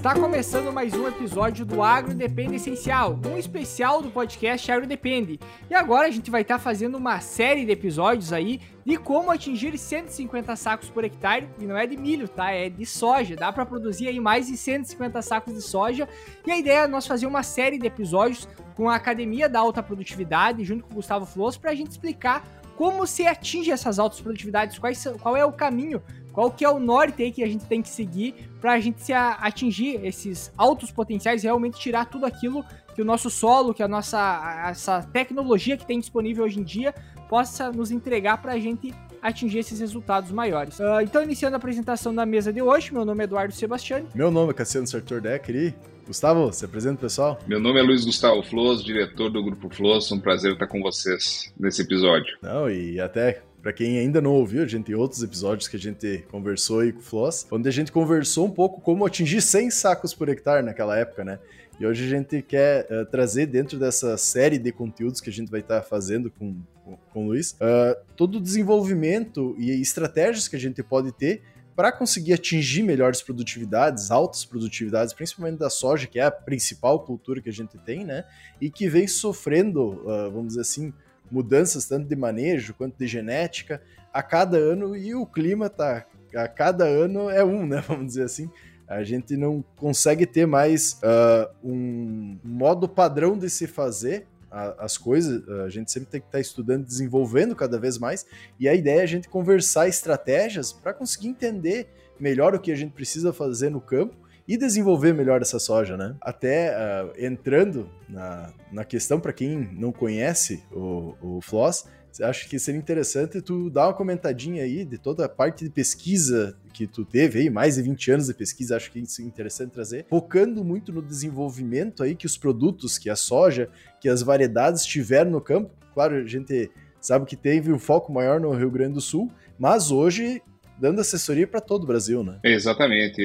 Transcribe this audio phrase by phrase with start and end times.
[0.00, 5.38] Está começando mais um episódio do Agro Depende Essencial, um especial do podcast Agro Depende.
[5.68, 9.76] E agora a gente vai estar fazendo uma série de episódios aí de como atingir
[9.76, 12.50] 150 sacos por hectare, e não é de milho, tá?
[12.50, 13.36] É de soja.
[13.36, 16.08] Dá para produzir aí mais de 150 sacos de soja.
[16.46, 19.82] E a ideia é nós fazer uma série de episódios com a Academia da Alta
[19.82, 22.42] Produtividade, junto com o Gustavo Flores, para a gente explicar
[22.74, 26.78] como se atinge essas altas produtividades, quais, qual é o caminho qual que é o
[26.78, 30.90] norte aí que a gente tem que seguir para a gente se atingir esses altos
[30.90, 35.86] potenciais, realmente tirar tudo aquilo que o nosso solo, que a nossa essa tecnologia que
[35.86, 36.94] tem disponível hoje em dia
[37.28, 40.78] possa nos entregar para a gente atingir esses resultados maiores.
[40.78, 44.06] Uh, então, iniciando a apresentação da mesa de hoje, meu nome é Eduardo Sebastiani.
[44.14, 45.74] Meu nome é Cassiano Sartor Decker e
[46.06, 47.38] Gustavo, se apresenta pessoal.
[47.46, 50.10] Meu nome é Luiz Gustavo Flores, diretor do Grupo Flores.
[50.10, 52.36] Um prazer estar com vocês nesse episódio.
[52.42, 55.78] Não, e até para quem ainda não ouviu, a gente tem outros episódios que a
[55.78, 59.70] gente conversou aí com o Floss, onde a gente conversou um pouco como atingir 100
[59.70, 61.38] sacos por hectare naquela época, né?
[61.78, 65.50] E hoje a gente quer uh, trazer dentro dessa série de conteúdos que a gente
[65.50, 70.46] vai estar tá fazendo com, com, com, o Luiz, uh, todo o desenvolvimento e estratégias
[70.46, 71.42] que a gente pode ter
[71.74, 77.40] para conseguir atingir melhores produtividades, altas produtividades, principalmente da soja, que é a principal cultura
[77.40, 78.24] que a gente tem, né?
[78.60, 80.92] E que vem sofrendo, uh, vamos dizer assim,
[81.30, 83.80] mudanças tanto de manejo quanto de genética
[84.12, 87.82] a cada ano e o clima tá a cada ano é um, né?
[87.86, 88.50] Vamos dizer assim.
[88.88, 95.48] A gente não consegue ter mais uh, um modo padrão de se fazer as coisas,
[95.64, 98.26] a gente sempre tem que estar tá estudando, desenvolvendo cada vez mais,
[98.58, 102.74] e a ideia é a gente conversar estratégias para conseguir entender melhor o que a
[102.74, 104.16] gente precisa fazer no campo
[104.50, 106.16] e desenvolver melhor essa soja, né?
[106.20, 111.84] Até uh, entrando na, na questão, para quem não conhece o, o Floss,
[112.20, 116.58] acho que seria interessante tu dar uma comentadinha aí de toda a parte de pesquisa
[116.72, 120.04] que tu teve aí, mais de 20 anos de pesquisa, acho que é interessante trazer,
[120.10, 123.68] focando muito no desenvolvimento aí que os produtos, que a soja,
[124.00, 125.70] que as variedades tiveram no campo.
[125.94, 129.92] Claro, a gente sabe que teve um foco maior no Rio Grande do Sul, mas
[129.92, 130.42] hoje
[130.80, 132.38] dando assessoria para todo o Brasil, né?
[132.42, 133.22] Exatamente.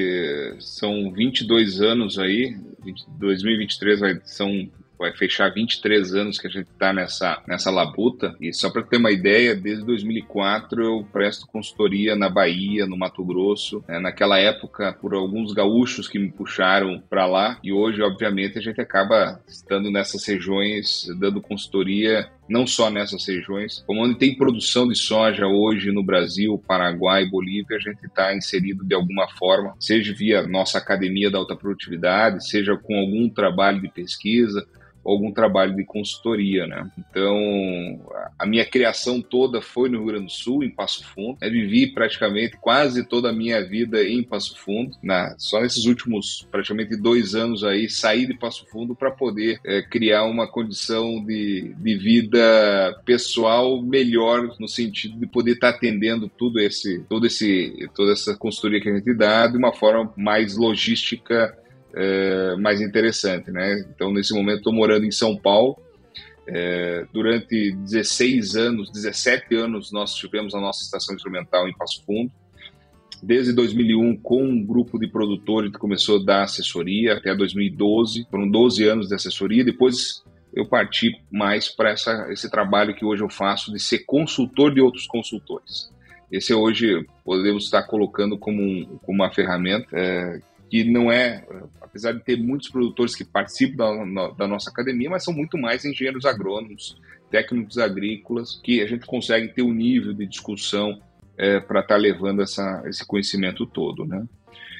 [0.60, 2.56] São 22 anos aí,
[3.18, 4.68] 2023 vai, são
[4.98, 8.34] vai fechar 23 anos que a gente está nessa, nessa labuta.
[8.40, 13.24] E só para ter uma ideia, desde 2004 eu presto consultoria na Bahia, no Mato
[13.24, 13.84] Grosso.
[13.88, 17.58] É, naquela época, por alguns gaúchos que me puxaram para lá.
[17.62, 23.82] E hoje, obviamente, a gente acaba estando nessas regiões, dando consultoria não só nessas regiões,
[23.86, 28.84] como onde tem produção de soja hoje no Brasil, Paraguai, Bolívia, a gente está inserido
[28.84, 33.88] de alguma forma, seja via nossa academia da alta produtividade, seja com algum trabalho de
[33.88, 34.66] pesquisa,
[35.06, 36.90] algum trabalho de consultoria, né?
[36.98, 37.36] Então,
[38.38, 41.38] a minha criação toda foi no Rio Grande do Sul, em Passo Fundo.
[41.40, 44.96] Eu vivi praticamente quase toda a minha vida em Passo Fundo.
[45.02, 49.82] Na, só nesses últimos praticamente dois anos aí, saí de Passo Fundo para poder é,
[49.82, 56.28] criar uma condição de, de vida pessoal melhor no sentido de poder estar tá atendendo
[56.28, 60.56] tudo esse, todo esse, toda essa consultoria que a gente dá de uma forma mais
[60.56, 61.56] logística
[61.94, 63.84] é, mais interessante, né?
[63.94, 65.76] Então, nesse momento, estou morando em São Paulo.
[66.48, 72.30] É, durante 16 anos, 17 anos, nós tivemos a nossa estação instrumental em Passo Fundo.
[73.22, 78.48] Desde 2001, com um grupo de produtores que começou a dar assessoria até 2012, foram
[78.48, 79.64] 12 anos de assessoria.
[79.64, 80.22] Depois
[80.54, 81.92] eu parti mais para
[82.30, 85.90] esse trabalho que hoje eu faço de ser consultor de outros consultores.
[86.30, 91.46] Esse hoje podemos estar colocando como, um, como uma ferramenta é, que não é,
[91.80, 95.84] apesar de ter muitos produtores que participam da, da nossa academia, mas são muito mais
[95.84, 97.00] engenheiros agrônomos,
[97.30, 101.00] técnicos agrícolas, que a gente consegue ter um nível de discussão
[101.38, 104.24] é, para estar tá levando essa, esse conhecimento todo, né?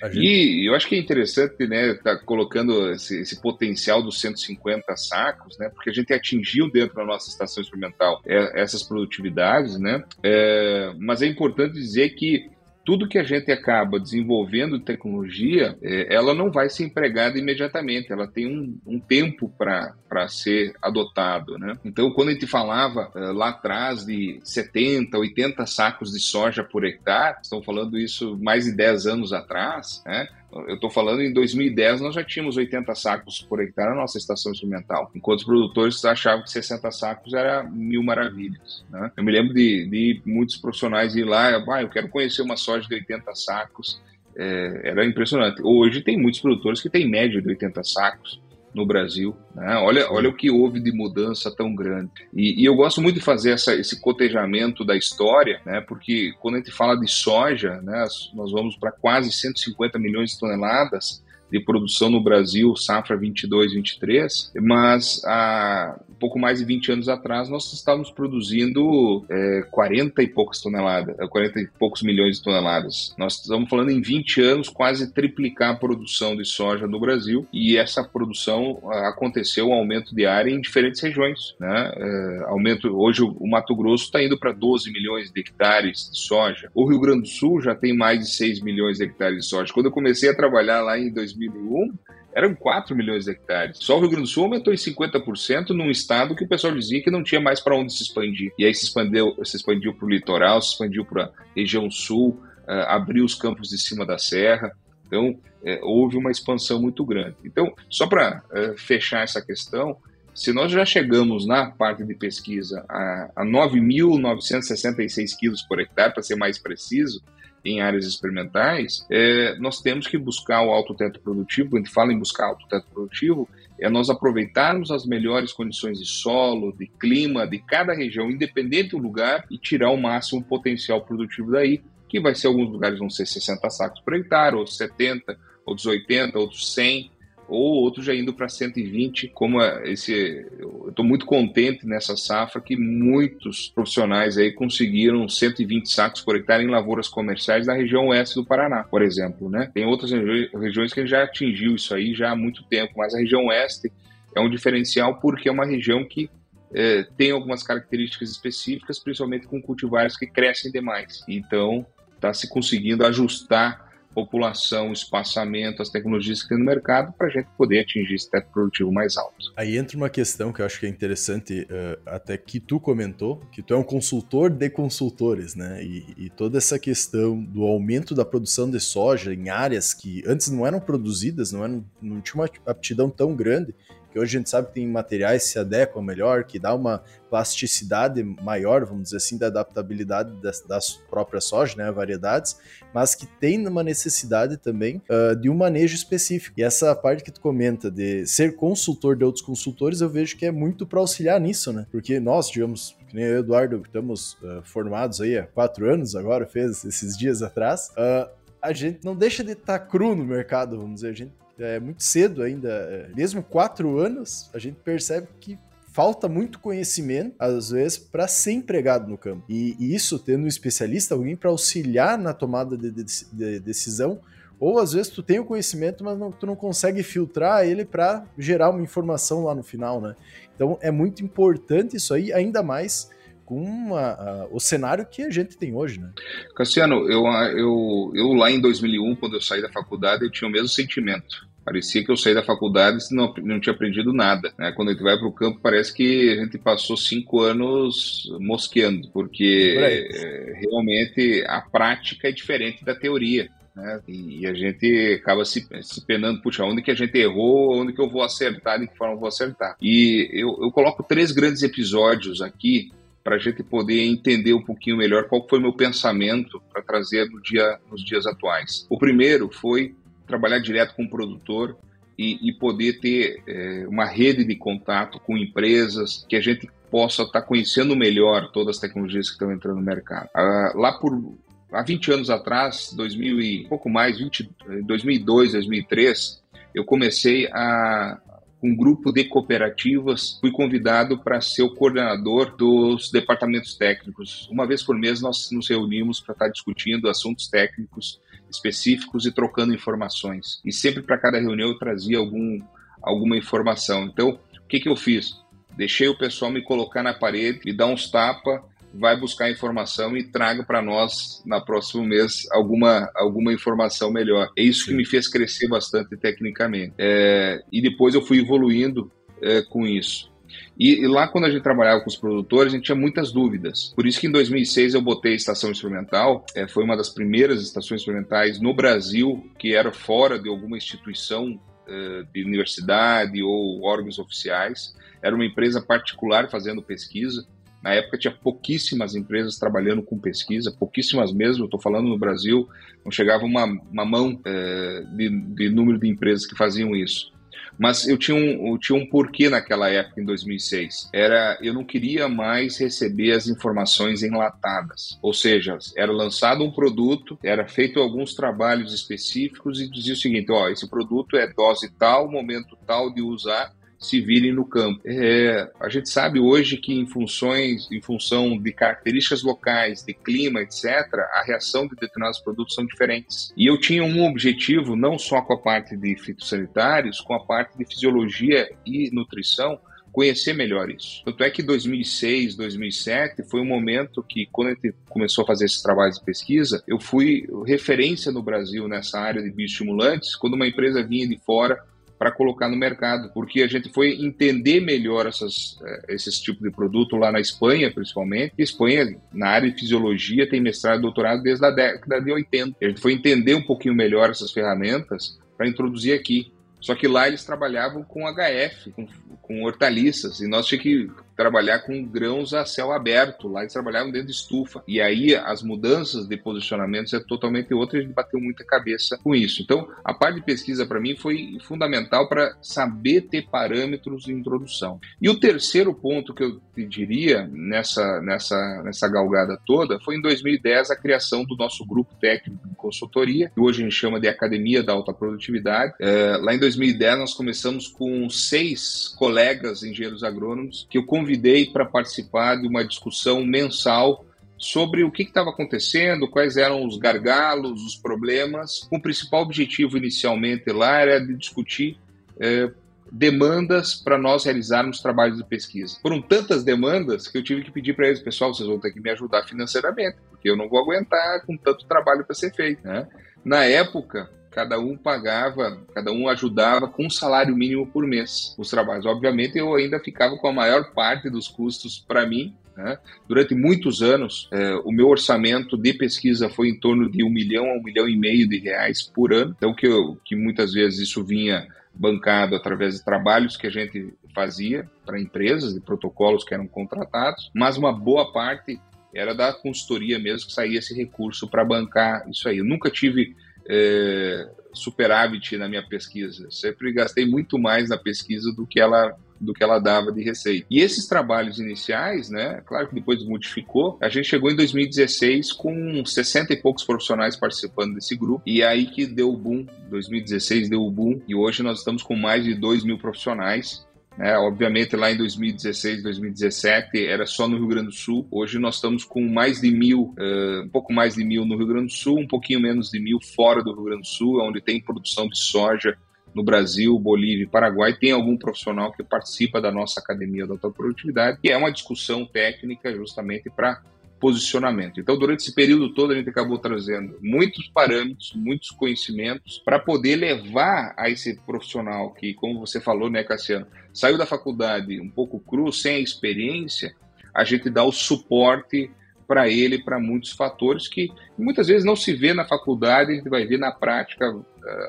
[0.04, 0.18] Gente...
[0.20, 5.56] E eu acho que é interessante, né, tá colocando esse, esse, potencial dos 150 sacos,
[5.58, 10.92] né, porque a gente atingiu dentro da nossa estação experimental é, essas produtividades, né, é,
[10.98, 12.50] mas é importante dizer que
[12.86, 18.12] tudo que a gente acaba desenvolvendo de tecnologia, é, ela não vai ser empregada imediatamente,
[18.12, 21.58] ela tem um, um tempo para ser adotado.
[21.58, 21.76] Né?
[21.84, 26.84] Então, quando a gente falava é, lá atrás de 70, 80 sacos de soja por
[26.84, 30.28] hectare, estão falando isso mais de 10 anos atrás, né?
[30.68, 34.52] Eu estou falando em 2010, nós já tínhamos 80 sacos por hectare na nossa estação
[34.52, 38.84] instrumental, enquanto os produtores achavam que 60 sacos era mil maravilhas.
[38.90, 39.10] Né?
[39.16, 42.88] Eu me lembro de, de muitos profissionais ir lá, ah, eu quero conhecer uma soja
[42.88, 44.00] de 80 sacos,
[44.36, 45.62] é, era impressionante.
[45.62, 48.40] Hoje tem muitos produtores que têm média de 80 sacos,
[48.76, 49.34] no Brasil.
[49.54, 49.74] Né?
[49.78, 52.10] Olha, olha o que houve de mudança tão grande.
[52.34, 55.80] E, e eu gosto muito de fazer essa, esse cotejamento da história, né?
[55.80, 60.38] porque quando a gente fala de soja, né, nós vamos para quase 150 milhões de
[60.38, 67.08] toneladas de produção no Brasil, safra 22, 23, mas há pouco mais de 20 anos
[67.08, 73.14] atrás nós estávamos produzindo é, 40 e poucas toneladas, 40 e poucos milhões de toneladas.
[73.18, 77.76] Nós estamos falando em 20 anos quase triplicar a produção de soja no Brasil e
[77.76, 81.54] essa produção aconteceu um aumento de área em diferentes regiões.
[81.58, 81.92] Né?
[81.96, 86.70] É, aumento, hoje o Mato Grosso está indo para 12 milhões de hectares de soja.
[86.74, 89.72] O Rio Grande do Sul já tem mais de 6 milhões de hectares de soja.
[89.72, 91.92] Quando eu comecei a trabalhar lá em 2001,
[92.36, 93.78] eram 4 milhões de hectares.
[93.80, 97.02] Só o Rio Grande do Sul aumentou em 50% num estado que o pessoal dizia
[97.02, 98.52] que não tinha mais para onde se expandir.
[98.58, 102.38] E aí se expandiu, se expandiu para o litoral, se expandiu para a região sul,
[102.68, 104.70] uh, abriu os campos de cima da serra.
[105.06, 107.36] Então, é, houve uma expansão muito grande.
[107.42, 109.96] Então, só para uh, fechar essa questão,
[110.34, 116.22] se nós já chegamos na parte de pesquisa a, a 9.966 quilos por hectare, para
[116.22, 117.22] ser mais preciso,
[117.66, 121.70] em áreas experimentais, é, nós temos que buscar o alto teto produtivo.
[121.70, 123.48] Quando fala em buscar alto teto produtivo,
[123.78, 128.98] é nós aproveitarmos as melhores condições de solo, de clima, de cada região, independente do
[128.98, 133.26] lugar, e tirar o máximo potencial produtivo daí, que vai ser alguns lugares vão ser
[133.26, 135.36] 60 sacos por hectare, outros 70,
[135.66, 137.10] outros 80, outros 100,
[137.48, 140.46] ou outros já indo para 120, como esse.
[140.58, 146.64] Eu estou muito contente nessa safra que muitos profissionais aí conseguiram 120 sacos por hectare
[146.64, 149.70] em lavouras comerciais na região oeste do Paraná, por exemplo, né?
[149.72, 153.46] Tem outras regiões que já atingiu isso aí já há muito tempo, mas a região
[153.46, 153.92] oeste
[154.34, 156.28] é um diferencial porque é uma região que
[156.74, 161.24] é, tem algumas características específicas, principalmente com cultivares que crescem demais.
[161.28, 163.85] Então, está se conseguindo ajustar
[164.16, 168.48] população, espaçamento, as tecnologias que tem no mercado para a gente poder atingir esse teto
[168.50, 169.52] produtivo mais alto.
[169.54, 173.42] Aí entra uma questão que eu acho que é interessante, uh, até que tu comentou,
[173.52, 175.84] que tu é um consultor de consultores, né?
[175.84, 180.48] E, e, toda essa questão do aumento da produção de soja em áreas que antes
[180.50, 183.74] não eram produzidas, não, eram, não tinha uma aptidão tão grande,
[184.18, 188.22] hoje a gente sabe que tem materiais que se adequam melhor, que dá uma plasticidade
[188.22, 192.56] maior, vamos dizer assim, da adaptabilidade das, das próprias soja, né, variedades,
[192.94, 196.58] mas que tem uma necessidade também uh, de um manejo específico.
[196.58, 200.46] E essa parte que tu comenta de ser consultor de outros consultores, eu vejo que
[200.46, 201.86] é muito para auxiliar nisso, né?
[201.90, 205.90] Porque nós, digamos, que nem eu e o Eduardo, estamos uh, formados aí há quatro
[205.90, 208.30] anos agora, fez esses dias atrás, uh,
[208.60, 211.80] a gente não deixa de estar tá cru no mercado, vamos dizer, a gente é
[211.80, 215.58] muito cedo ainda, é, mesmo quatro anos, a gente percebe que
[215.92, 219.42] falta muito conhecimento, às vezes, para ser empregado no campo.
[219.48, 224.20] E, e, isso, tendo um especialista, alguém para auxiliar na tomada de, de, de, decisão,
[224.60, 228.26] ou às vezes tu tem o conhecimento, mas não, tu não consegue filtrar ele para
[228.38, 230.14] gerar uma informação lá no final, né?
[230.54, 233.10] Então é muito importante isso aí, ainda mais
[233.46, 236.10] com uma, o cenário que a gente tem hoje, né?
[236.54, 237.24] Cassiano, eu,
[237.56, 241.46] eu, eu lá em 2001, quando eu saí da faculdade, eu tinha o mesmo sentimento.
[241.64, 244.52] Parecia que eu saí da faculdade e não, não tinha aprendido nada.
[244.58, 244.72] Né?
[244.72, 249.08] Quando a gente vai para o campo, parece que a gente passou cinco anos mosqueando,
[249.12, 253.48] porque é, realmente a prática é diferente da teoria.
[253.74, 254.00] Né?
[254.08, 258.00] E a gente acaba se, se penando, puxa, onde que a gente errou, onde que
[258.00, 259.76] eu vou acertar, de que forma eu vou acertar.
[259.82, 262.90] E eu, eu coloco três grandes episódios aqui
[263.26, 267.42] para a gente poder entender um pouquinho melhor qual foi meu pensamento para trazer no
[267.42, 268.86] dia, nos dias atuais.
[268.88, 269.96] O primeiro foi
[270.28, 271.76] trabalhar direto com o produtor
[272.16, 277.24] e, e poder ter é, uma rede de contato com empresas que a gente possa
[277.24, 280.28] estar tá conhecendo melhor todas as tecnologias que estão entrando no mercado.
[280.32, 281.34] Ah, lá por
[281.72, 284.48] há 20 anos atrás, 2000 e pouco mais, 20,
[284.84, 288.20] 2002, 2003, eu comecei a,
[288.62, 294.48] um grupo de cooperativas, fui convidado para ser o coordenador dos departamentos técnicos.
[294.50, 298.20] Uma vez por mês nós nos reunimos para estar discutindo assuntos técnicos
[298.50, 300.60] específicos e trocando informações.
[300.64, 302.60] E sempre para cada reunião eu trazia algum,
[303.02, 304.04] alguma informação.
[304.06, 305.36] Então, o que, que eu fiz?
[305.76, 308.62] Deixei o pessoal me colocar na parede, me dar uns tapas
[308.98, 314.50] vai buscar informação e traga para nós na próximo mês alguma, alguma informação melhor.
[314.56, 314.90] É isso Sim.
[314.90, 316.94] que me fez crescer bastante tecnicamente.
[316.98, 319.10] É, e depois eu fui evoluindo
[319.42, 320.30] é, com isso.
[320.78, 323.92] E, e, lá, quando a gente trabalhava com os produtores, a gente tinha muitas dúvidas.
[323.94, 326.44] Por isso que em 2006 eu botei a estação experimental.
[326.54, 331.58] É, foi uma das primeiras estações experimentais no Brasil que era fora de alguma instituição
[331.88, 334.94] é, de universidade ou órgãos oficiais.
[335.22, 337.46] Era uma empresa particular fazendo pesquisa.
[337.86, 342.68] Na época tinha pouquíssimas empresas trabalhando com pesquisa, pouquíssimas mesmo, estou falando no Brasil,
[343.04, 347.32] não chegava uma, uma mão é, de, de número de empresas que faziam isso.
[347.78, 351.10] Mas eu tinha um, eu tinha um porquê naquela época, em 2006.
[351.12, 355.16] Era, eu não queria mais receber as informações enlatadas.
[355.22, 360.50] Ou seja, era lançado um produto, era feito alguns trabalhos específicos e dizia o seguinte,
[360.50, 365.00] ó, esse produto é dose tal, momento tal de usar, se virem no campo.
[365.04, 370.60] É, a gente sabe hoje que em funções, em função de características locais, de clima,
[370.60, 370.84] etc.,
[371.32, 373.52] a reação de determinados produtos são diferentes.
[373.56, 377.76] E eu tinha um objetivo, não só com a parte de fitossanitários, com a parte
[377.76, 379.78] de fisiologia e nutrição,
[380.16, 381.22] conhecer melhor isso.
[381.26, 385.66] Tanto é que 2006, 2007 foi um momento que, quando a gente começou a fazer
[385.66, 390.66] esses trabalhos de pesquisa, eu fui referência no Brasil nessa área de bioestimulantes, quando uma
[390.66, 391.84] empresa vinha de fora
[392.18, 396.70] para colocar no mercado, porque a gente foi entender melhor essas, eh, esses tipos de
[396.70, 398.54] produto lá na Espanha, principalmente.
[398.58, 402.76] Espanha, na área de fisiologia, tem mestrado e doutorado desde a década de 80.
[402.80, 406.52] A gente foi entender um pouquinho melhor essas ferramentas para introduzir aqui.
[406.80, 409.06] Só que lá eles trabalhavam com HF, com,
[409.42, 413.48] com hortaliças, e nós tínhamos que trabalhar com grãos a céu aberto.
[413.48, 414.82] Lá eles trabalhavam dentro de estufa.
[414.88, 419.34] E aí as mudanças de posicionamentos é totalmente outra a gente bateu muita cabeça com
[419.34, 419.62] isso.
[419.62, 425.00] Então, a parte de pesquisa para mim foi fundamental para saber ter parâmetros de introdução.
[425.20, 430.20] E o terceiro ponto que eu te diria nessa, nessa, nessa galgada toda foi em
[430.20, 434.28] 2010 a criação do nosso grupo técnico de consultoria, que hoje a gente chama de
[434.28, 435.94] Academia da Alta Produtividade.
[436.00, 441.66] É, lá em 2010 nós começamos com seis colegas engenheiros agrônomos que eu convidei convidei
[441.66, 444.24] para participar de uma discussão mensal
[444.56, 448.88] sobre o que estava acontecendo, quais eram os gargalos, os problemas.
[448.90, 451.98] O principal objetivo inicialmente lá era de discutir
[452.38, 452.70] é,
[453.10, 455.98] demandas para nós realizarmos trabalhos de pesquisa.
[456.00, 459.00] Foram tantas demandas que eu tive que pedir para eles, pessoal, vocês vão ter que
[459.00, 462.86] me ajudar financeiramente, porque eu não vou aguentar com tanto trabalho para ser feito.
[462.86, 463.06] Né?
[463.44, 468.70] Na época, cada um pagava, cada um ajudava com um salário mínimo por mês os
[468.70, 469.04] trabalhos.
[469.04, 472.54] Obviamente, eu ainda ficava com a maior parte dos custos para mim.
[472.74, 472.96] Né?
[473.28, 477.66] Durante muitos anos, é, o meu orçamento de pesquisa foi em torno de um milhão
[477.66, 479.54] a um milhão e meio de reais por ano.
[479.58, 484.14] Então, que, eu, que muitas vezes isso vinha bancado através de trabalhos que a gente
[484.34, 488.80] fazia para empresas, de protocolos que eram contratados, mas uma boa parte
[489.14, 492.58] era da consultoria mesmo que saía esse recurso para bancar isso aí.
[492.58, 493.34] Eu nunca tive
[493.68, 496.50] é, superávit na minha pesquisa.
[496.50, 500.66] Sempre gastei muito mais na pesquisa do que ela do que ela dava de receita.
[500.70, 506.04] E esses trabalhos iniciais, né, claro que depois modificou, a gente chegou em 2016 com
[506.04, 510.82] 60 e poucos profissionais participando desse grupo, e aí que deu o boom, 2016 deu
[510.82, 513.85] o boom, e hoje nós estamos com mais de 2 mil profissionais,
[514.18, 518.26] é, obviamente, lá em 2016, 2017, era só no Rio Grande do Sul.
[518.30, 521.66] Hoje nós estamos com mais de mil, uh, um pouco mais de mil no Rio
[521.66, 524.60] Grande do Sul, um pouquinho menos de mil fora do Rio Grande do Sul, onde
[524.60, 525.98] tem produção de soja
[526.34, 527.94] no Brasil, Bolívia e Paraguai.
[527.94, 532.24] Tem algum profissional que participa da nossa Academia da Alta Produtividade, que é uma discussão
[532.24, 533.82] técnica justamente para
[534.20, 535.00] posicionamento.
[535.00, 540.16] Então, durante esse período todo, a gente acabou trazendo muitos parâmetros, muitos conhecimentos para poder
[540.16, 545.38] levar a esse profissional que, como você falou, né, Cassiano, saiu da faculdade um pouco
[545.38, 546.94] cru, sem a experiência,
[547.34, 548.90] a gente dá o suporte
[549.26, 553.28] para ele para muitos fatores que muitas vezes não se vê na faculdade, a gente
[553.28, 554.44] vai ver na prática uh,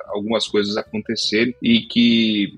[0.08, 2.58] algumas coisas acontecerem e que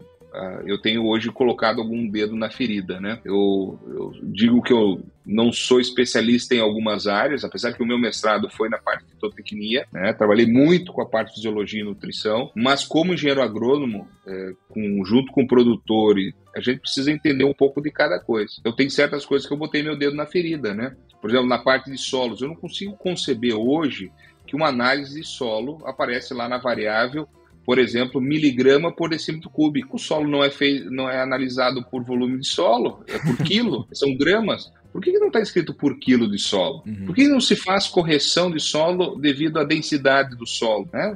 [0.66, 3.20] eu tenho hoje colocado algum dedo na ferida, né?
[3.26, 7.98] Eu, eu, digo que eu não sou especialista em algumas áreas, apesar que o meu
[7.98, 10.14] mestrado foi na parte de fitotecnia, né?
[10.14, 15.04] Trabalhei muito com a parte de fisiologia e nutrição, mas como engenheiro agrônomo, é, com,
[15.06, 16.16] junto com o produtor,
[16.56, 18.54] a gente precisa entender um pouco de cada coisa.
[18.64, 20.96] Eu tenho certas coisas que eu botei meu dedo na ferida, né?
[21.22, 24.12] Por exemplo, na parte de solos, eu não consigo conceber hoje
[24.46, 27.28] que uma análise de solo aparece lá na variável
[27.70, 29.98] por exemplo, miligrama por decímetro cúbico.
[29.98, 33.88] O solo não é, feito, não é analisado por volume de solo, é por quilo,
[33.94, 34.74] são gramas.
[34.92, 36.82] Por que, não está escrito por quilo de solo?
[36.88, 37.06] Uhum.
[37.06, 40.90] Por que não se faz correção de solo devido à densidade do solo?
[40.92, 41.16] Né?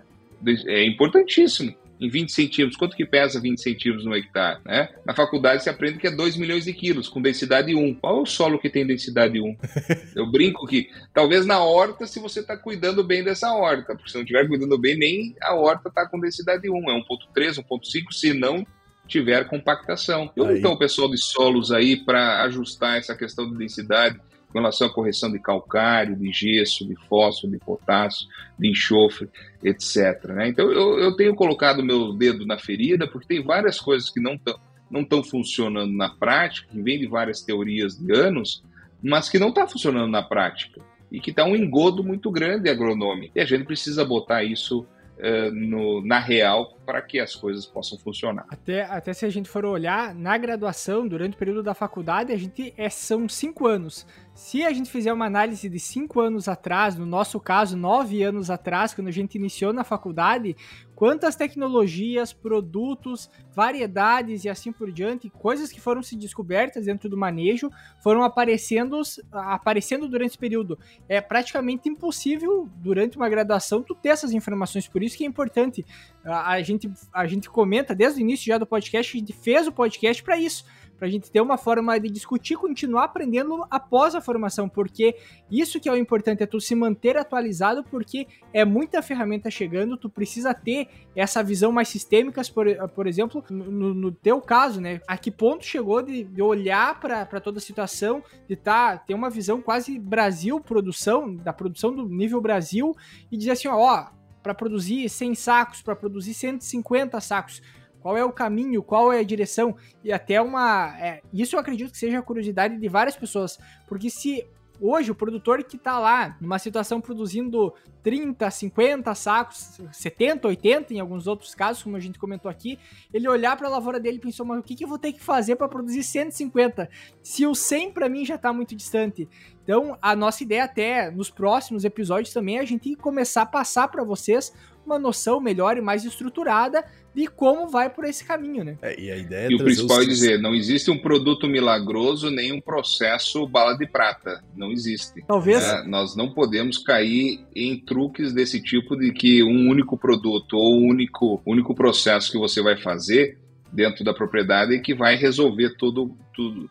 [0.68, 2.78] É importantíssimo em 20 centímetros.
[2.78, 4.60] Quanto que pesa 20 centímetros no hectare?
[4.66, 4.90] Né?
[5.06, 7.96] Na faculdade se aprende que é 2 milhões de quilos, com densidade 1.
[7.96, 9.58] Qual é o solo que tem densidade 1?
[10.16, 14.16] Eu brinco que talvez na horta, se você está cuidando bem dessa horta, porque se
[14.16, 16.76] não estiver cuidando bem, nem a horta está com densidade 1.
[16.92, 18.66] É 1.3, 1.5, se não
[19.08, 20.32] tiver compactação.
[20.36, 24.20] Eu, então, o pessoal de solos aí, para ajustar essa questão de densidade,
[24.54, 29.28] com relação à correção de calcário, de gesso, de fósforo, de potássio, de enxofre,
[29.64, 30.26] etc.
[30.30, 30.50] Né?
[30.50, 34.36] Então eu, eu tenho colocado meu dedo na ferida porque tem várias coisas que não
[34.36, 34.58] estão
[34.92, 38.64] não estão funcionando na prática, que vêm de várias teorias de anos,
[39.02, 40.80] mas que não está funcionando na prática
[41.12, 43.34] e que está um engodo muito grande agronômico.
[43.36, 44.82] E a gente precisa botar isso
[45.18, 48.46] uh, no, na real para que as coisas possam funcionar.
[48.50, 52.38] Até, até se a gente for olhar na graduação, durante o período da faculdade, a
[52.38, 54.06] gente é, são cinco anos.
[54.34, 58.50] Se a gente fizer uma análise de cinco anos atrás, no nosso caso, nove anos
[58.50, 60.56] atrás, quando a gente iniciou na faculdade,
[60.96, 67.18] quantas tecnologias, produtos, variedades e assim por diante, coisas que foram se descobertas dentro do
[67.18, 67.70] manejo,
[68.02, 69.00] foram aparecendo,
[69.32, 70.80] aparecendo durante esse período.
[71.08, 74.88] É praticamente impossível, durante uma graduação, tu ter essas informações.
[74.88, 75.86] Por isso que é importante.
[76.26, 79.68] A, a gente, a gente comenta desde o início já do podcast, a gente fez
[79.68, 80.66] o podcast para isso
[81.04, 85.18] para a gente ter uma forma de discutir, continuar aprendendo após a formação, porque
[85.52, 89.98] isso que é o importante, é tu se manter atualizado, porque é muita ferramenta chegando,
[89.98, 95.02] tu precisa ter essa visão mais sistêmica, por, por exemplo, no, no teu caso, né?
[95.06, 99.30] A que ponto chegou de, de olhar para toda a situação, de tá, ter uma
[99.30, 102.96] visão quase Brasil produção, da produção do nível Brasil,
[103.30, 104.06] e dizer assim, ó,
[104.44, 107.62] para produzir 100 sacos, para produzir 150 sacos,
[108.02, 110.94] qual é o caminho, qual é a direção, e até uma.
[111.00, 113.58] É, isso eu acredito que seja a curiosidade de várias pessoas,
[113.88, 114.46] porque se
[114.80, 121.00] hoje o produtor que está lá numa situação produzindo 30, 50 sacos, 70, 80 em
[121.00, 122.78] alguns outros casos, como a gente comentou aqui,
[123.14, 125.14] ele olhar para a lavoura dele e pensou, mas o que, que eu vou ter
[125.14, 126.90] que fazer para produzir 150?
[127.22, 129.28] Se o 100 para mim já está muito distante.
[129.64, 133.88] Então, a nossa ideia até nos próximos episódios também é a gente começar a passar
[133.88, 134.52] para vocês
[134.86, 138.78] uma noção melhor e mais estruturada de como vai por esse caminho, né?
[138.82, 140.06] É, e a ideia é e o principal os...
[140.06, 145.24] é dizer, não existe um produto milagroso nem um processo bala de prata, não existe.
[145.28, 145.64] Talvez.
[145.64, 150.76] É, nós não podemos cair em truques desse tipo de que um único produto ou
[150.76, 153.38] um único, único processo que você vai fazer
[153.72, 156.70] dentro da propriedade é que vai resolver tudo, tudo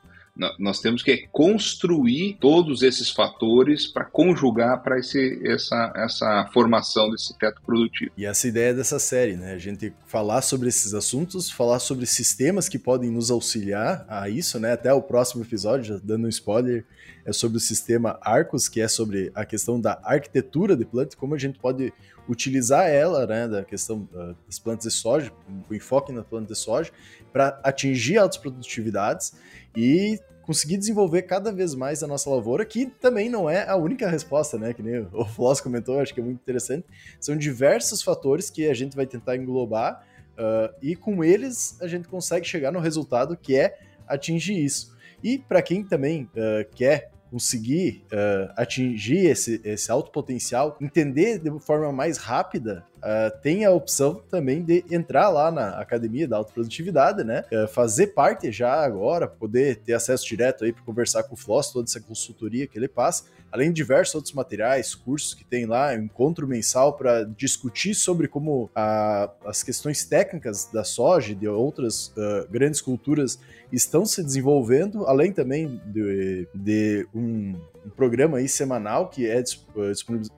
[0.59, 7.61] nós temos que construir todos esses fatores para conjugar para essa, essa formação desse teto
[7.63, 8.11] produtivo.
[8.17, 9.53] E essa ideia dessa série, né?
[9.53, 14.59] A gente falar sobre esses assuntos, falar sobre sistemas que podem nos auxiliar a isso,
[14.59, 14.73] né?
[14.73, 16.87] Até o próximo episódio, dando um spoiler,
[17.27, 21.35] é sobre o sistema Arcos, que é sobre a questão da arquitetura de planta, como
[21.35, 21.93] a gente pode
[22.29, 24.09] utilizar ela, né, da questão
[24.47, 25.33] das plantas de soja,
[25.69, 26.91] o enfoque na planta de soja,
[27.33, 29.33] para atingir altas produtividades
[29.77, 34.09] e conseguir desenvolver cada vez mais a nossa lavoura, que também não é a única
[34.09, 34.75] resposta, né?
[34.75, 36.87] Que nem o Floss comentou, acho que é muito interessante.
[37.21, 42.09] São diversos fatores que a gente vai tentar englobar uh, e com eles a gente
[42.09, 44.97] consegue chegar no resultado que é atingir isso.
[45.23, 51.51] E para quem também uh, quer conseguir uh, atingir esse, esse alto potencial, entender de
[51.61, 56.53] forma mais rápida uh, tem a opção também de entrar lá na academia da alta
[56.53, 57.45] produtividade, né?
[57.53, 61.73] Uh, fazer parte já agora, poder ter acesso direto aí para conversar com o Floss,
[61.73, 65.95] toda essa consultoria que ele passa, além de diversos outros materiais, cursos que tem lá,
[65.95, 72.09] encontro mensal para discutir sobre como a, as questões técnicas da soja e de outras
[72.09, 73.39] uh, grandes culturas
[73.71, 79.43] estão se desenvolvendo, além também de, de um, um programa aí semanal que é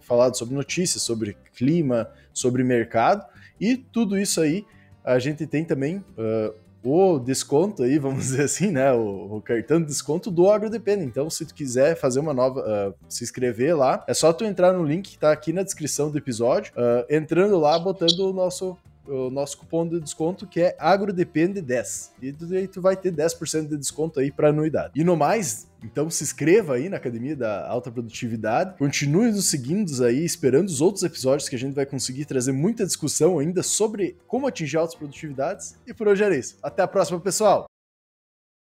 [0.01, 3.25] falado sobre notícias, sobre clima, sobre mercado
[3.59, 4.67] e tudo isso aí
[5.05, 8.93] a gente tem também uh, o desconto aí, vamos dizer assim, né?
[8.93, 11.05] O, o, cartão de desconto do AgroDepende.
[11.05, 14.73] Então, se tu quiser fazer uma nova, uh, se inscrever lá, é só tu entrar
[14.73, 18.77] no link que tá aqui na descrição do episódio, uh, entrando lá, botando o nosso
[19.07, 22.11] o nosso cupom de desconto que é AgroDepende10.
[22.23, 24.93] E aí tu vai ter 10% de desconto aí para anuidade.
[24.95, 29.85] E no mais, então se inscreva aí na Academia da Alta Produtividade, continue nos seguindo
[30.05, 34.17] aí, esperando os outros episódios que a gente vai conseguir trazer muita discussão ainda sobre
[34.27, 35.77] como atingir altas produtividades.
[35.87, 36.57] E por hoje era isso.
[36.63, 37.67] Até a próxima, pessoal!